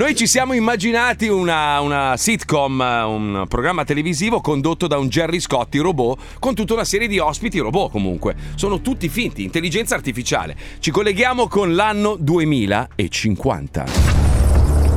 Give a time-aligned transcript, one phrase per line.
[0.00, 5.76] Noi ci siamo immaginati una, una sitcom, un programma televisivo condotto da un Jerry Scotti
[5.76, 8.34] robot con tutta una serie di ospiti robot comunque.
[8.54, 10.56] Sono tutti finti, intelligenza artificiale.
[10.78, 13.84] Ci colleghiamo con l'anno 2050.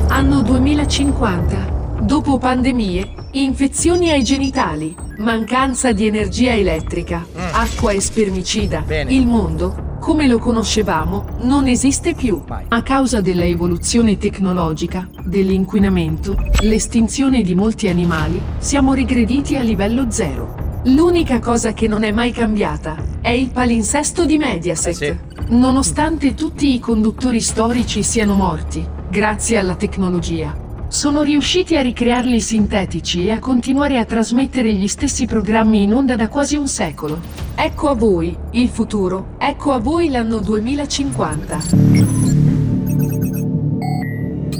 [0.07, 1.81] Anno 2050.
[1.99, 10.27] Dopo pandemie, infezioni ai genitali, mancanza di energia elettrica, acqua e spermicida, il mondo, come
[10.27, 12.43] lo conoscevamo, non esiste più.
[12.67, 20.81] A causa della evoluzione tecnologica, dell'inquinamento, l'estinzione di molti animali, siamo regrediti a livello zero.
[20.87, 25.47] L'unica cosa che non è mai cambiata è il palinsesto di Mediaset.
[25.51, 30.53] Nonostante tutti i conduttori storici siano morti, grazie alla tecnologia,
[30.93, 36.15] sono riusciti a ricrearli sintetici e a continuare a trasmettere gli stessi programmi in onda
[36.15, 37.19] da quasi un secolo.
[37.55, 41.55] Ecco a voi il futuro, ecco a voi l'anno 2050.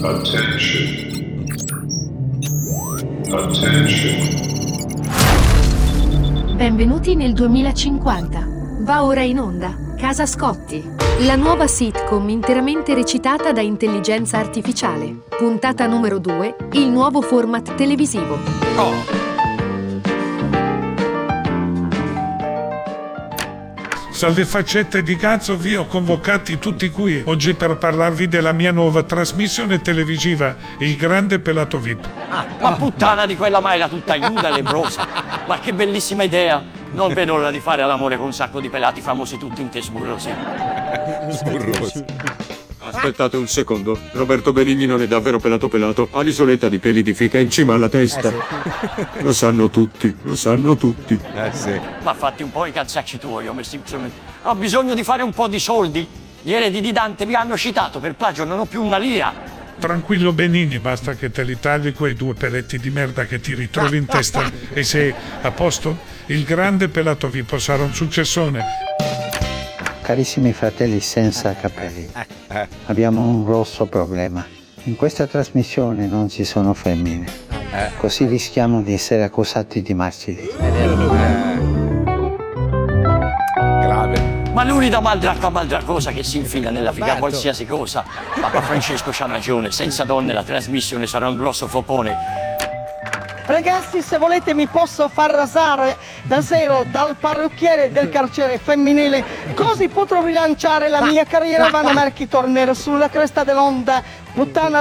[0.01, 1.11] Attention.
[3.31, 4.41] Attention.
[6.55, 8.47] Benvenuti nel 2050.
[8.79, 10.83] Va ora in onda Casa Scotti,
[11.19, 15.15] la nuova sitcom interamente recitata da intelligenza artificiale.
[15.29, 18.37] Puntata numero 2, il nuovo format televisivo.
[24.09, 29.03] Salve faccette di cazzo, vi ho convocati tutti qui oggi per parlarvi della mia nuova
[29.03, 32.07] trasmissione televisiva, Il Grande Pelato VIP.
[32.59, 35.07] Ma puttana di quella maila tutta nuda e lebrosa.
[35.45, 36.72] Ma che bellissima idea.
[36.93, 39.81] Non vedo l'ora di fare l'amore con un sacco di pelati famosi tutti in te
[39.81, 40.31] sburrosi.
[42.85, 47.13] Aspettate un secondo, Roberto Benigni non è davvero pelato pelato, ha l'isoletta di peli di
[47.13, 48.31] fica in cima alla testa.
[49.21, 51.19] Lo sanno tutti, lo sanno tutti.
[51.33, 51.79] Eh sì.
[52.03, 54.11] Ma fatti un po' i calzacci tuoi, Homer Simpson.
[54.43, 56.07] Ho bisogno di fare un po' di soldi.
[56.41, 59.33] Gli eredi di Dante mi hanno citato per plagio, non ho più una lira.
[59.79, 63.97] Tranquillo Benigni, basta che te li tagli quei due peletti di merda che ti ritrovi
[63.97, 65.97] in testa e sei a posto.
[66.27, 68.63] Il Grande Pelato VIP sarà un successone.
[70.01, 72.09] Carissimi fratelli senza capelli,
[72.85, 74.45] abbiamo un grosso problema.
[74.83, 77.25] In questa trasmissione non ci sono femmine,
[77.97, 80.49] così rischiamo di essere accusati di marcidi.
[84.63, 88.05] Ma l'unica maldracca maldracosa che si infila nella figa qualsiasi cosa.
[88.39, 92.15] Papa Francesco c'ha ragione, senza donne la trasmissione sarà un grosso fopone.
[93.45, 99.89] Ragazzi, se volete mi posso far rasare da zero dal parrucchiere del carcere femminile, così
[99.89, 101.69] potrò rilanciare la mia carriera.
[101.69, 104.01] Vanna Marchi tornerà sulla cresta dell'onda.
[104.33, 104.79] Puttana.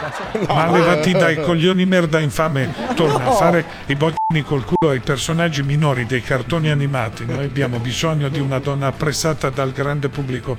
[0.48, 5.62] Ma levati dai coglioni merda infame, torna a fare i bocchini col culo ai personaggi
[5.62, 7.24] minori dei cartoni animati.
[7.24, 10.56] Noi abbiamo bisogno di una donna apprezzata dal grande pubblico.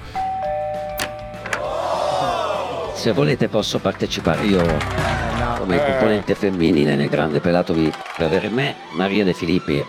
[2.94, 4.44] Se volete posso partecipare.
[4.44, 5.10] Io
[5.58, 9.84] come componente femminile nel grande pelato VIP per avere me, Maria De Filippi,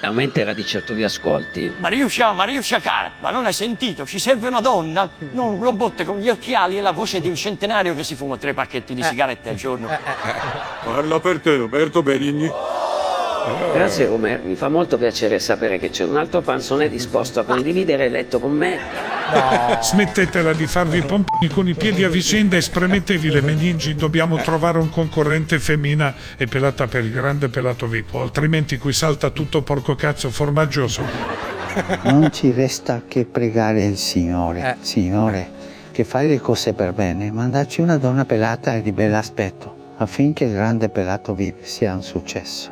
[0.00, 1.72] aumenterà di certo gli ascolti.
[1.78, 4.06] Mariuscia, Mariuscia cara, ma non hai sentito?
[4.06, 7.36] Ci serve una donna, non un robot con gli occhiali e la voce di un
[7.36, 9.88] centenario che si fuma tre pacchetti di sigarette al giorno.
[10.84, 12.50] Parla per te, Roberto Benigni.
[13.72, 18.06] Grazie Omer, mi fa molto piacere sapere che c'è un altro panzone disposto a condividere
[18.06, 19.17] il letto con me.
[19.80, 23.94] Smettetela di farvi pompini con i piedi a vicenda e spremetevi le meningi.
[23.94, 29.28] Dobbiamo trovare un concorrente femmina e pelata per il grande pelato VIP, altrimenti qui salta
[29.30, 31.02] tutto porco cazzo formaggioso.
[32.04, 35.50] Non ci resta che pregare il Signore, Signore,
[35.92, 40.54] che fai le cose per bene, mandarci una donna pelata e di bell'aspetto, affinché il
[40.54, 42.70] grande pelato VIP sia un successo.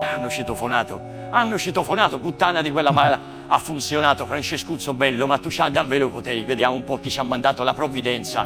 [0.00, 3.35] Hanno citofonato, hanno citofonato, puttana di quella mala.
[3.48, 6.42] Ha funzionato, Francescuzzo bello, ma tu c'hai davvero poteri.
[6.42, 8.44] Vediamo un po' chi ci ha mandato la provvidenza.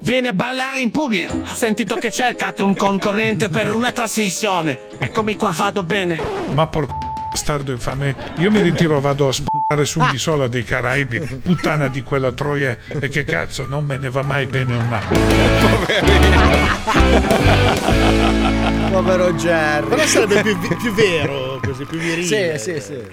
[0.00, 1.32] Vieni a ballare in Puglia.
[1.32, 4.78] Ho sentito che cercate un concorrente per una trasmissione.
[4.98, 6.20] Eccomi qua, vado bene.
[6.52, 11.88] Ma porco bastardo infame, io mi ritiro, vado a sparare su un'isola dei Caraibi, puttana
[11.88, 15.14] di quella troia, e che cazzo, non me ne va mai bene un anno.
[18.90, 19.88] Povero Jerry.
[19.88, 22.58] Però sarebbe più, più vero, così, più virile.
[22.58, 23.04] Sì, sì, sì.